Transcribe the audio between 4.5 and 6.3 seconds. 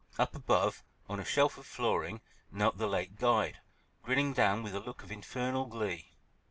with a look of infernal glee.